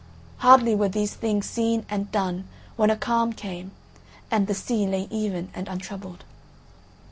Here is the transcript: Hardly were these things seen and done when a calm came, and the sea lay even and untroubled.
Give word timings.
Hardly 0.37 0.73
were 0.73 0.89
these 0.89 1.13
things 1.13 1.47
seen 1.47 1.85
and 1.87 2.11
done 2.11 2.47
when 2.75 2.89
a 2.89 2.95
calm 2.95 3.33
came, 3.33 3.69
and 4.31 4.47
the 4.47 4.55
sea 4.55 4.87
lay 4.87 5.07
even 5.11 5.49
and 5.53 5.67
untroubled. 5.67 6.23